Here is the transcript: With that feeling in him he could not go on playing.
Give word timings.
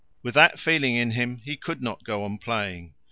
With 0.23 0.33
that 0.33 0.57
feeling 0.59 0.95
in 0.95 1.11
him 1.11 1.43
he 1.45 1.55
could 1.55 1.83
not 1.83 2.03
go 2.03 2.23
on 2.23 2.39
playing. 2.39 2.95